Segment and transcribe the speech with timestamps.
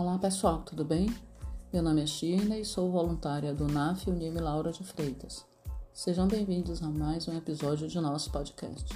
[0.00, 1.14] Olá pessoal, tudo bem?
[1.70, 5.44] Meu nome é Shirna e sou voluntária do NAF Unime Laura de Freitas.
[5.92, 8.86] Sejam bem-vindos a mais um episódio de nosso podcast.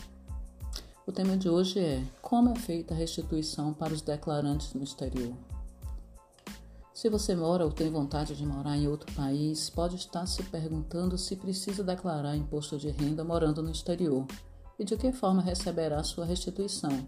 [1.06, 5.34] O tema de hoje é Como é feita a restituição para os declarantes no exterior?
[6.94, 11.18] Se você mora ou tem vontade de morar em outro país, pode estar se perguntando
[11.18, 14.26] se precisa declarar imposto de renda morando no exterior
[14.78, 17.06] e de que forma receberá sua restituição.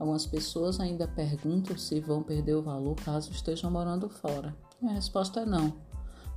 [0.00, 4.56] Algumas pessoas ainda perguntam se vão perder o valor caso estejam morando fora.
[4.82, 5.74] A resposta é não.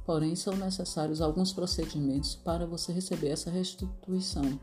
[0.06, 4.60] Porém, são necessários alguns procedimentos para você receber essa restituição.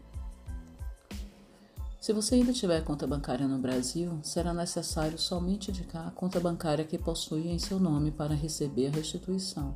[1.99, 6.85] Se você ainda tiver conta bancária no Brasil, será necessário somente indicar a conta bancária
[6.85, 9.75] que possui em seu nome para receber a restituição.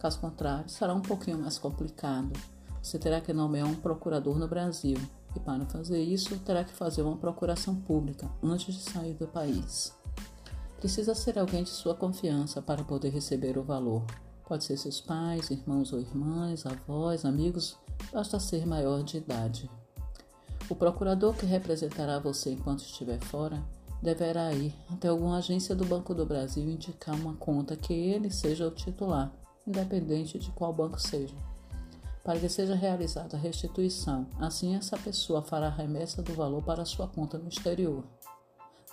[0.00, 2.32] Caso contrário, será um pouquinho mais complicado.
[2.82, 4.98] Você terá que nomear um procurador no Brasil
[5.34, 9.94] e para fazer isso terá que fazer uma procuração pública antes de sair do país.
[10.78, 14.04] Precisa ser alguém de sua confiança para poder receber o valor.
[14.48, 17.76] Pode ser seus pais, irmãos ou irmãs, avós, amigos,
[18.12, 19.70] basta ser maior de idade.
[20.68, 23.62] O procurador que representará você enquanto estiver fora
[24.02, 28.66] deverá ir até alguma agência do Banco do Brasil indicar uma conta que ele seja
[28.66, 29.30] o titular,
[29.66, 31.34] independente de qual banco seja
[32.22, 34.26] para que seja realizada a restituição.
[34.38, 38.04] Assim, essa pessoa fará a remessa do valor para sua conta no exterior.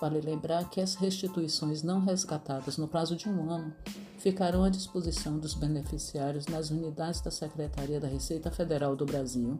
[0.00, 3.74] Vale lembrar que as restituições não resgatadas no prazo de um ano
[4.18, 9.58] ficarão à disposição dos beneficiários nas unidades da Secretaria da Receita Federal do Brasil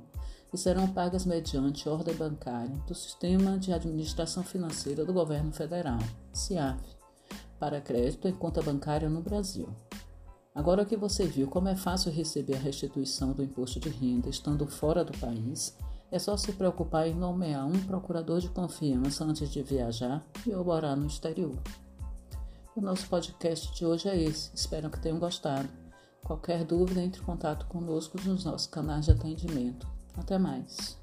[0.53, 5.99] e serão pagas mediante ordem bancária do Sistema de Administração Financeira do Governo Federal,
[6.33, 6.81] CIAF,
[7.59, 9.69] para crédito em conta bancária no Brasil.
[10.59, 14.67] Agora que você viu como é fácil receber a restituição do imposto de renda estando
[14.67, 15.79] fora do país,
[16.11, 20.65] é só se preocupar em nomear um procurador de confiança antes de viajar e ou
[20.65, 21.57] morar no exterior.
[22.75, 24.51] O nosso podcast de hoje é esse.
[24.53, 25.69] Espero que tenham gostado.
[26.25, 29.87] Qualquer dúvida, entre em contato conosco nos nossos canais de atendimento.
[30.17, 30.99] Até mais.